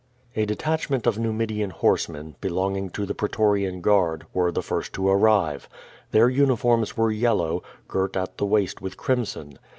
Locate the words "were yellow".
6.97-7.61